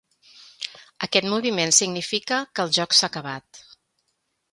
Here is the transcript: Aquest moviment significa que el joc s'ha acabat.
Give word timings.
Aquest 1.07 1.27
moviment 1.33 1.73
significa 1.79 2.39
que 2.55 2.65
el 2.69 2.73
joc 2.79 2.97
s'ha 3.01 3.11
acabat. 3.13 3.61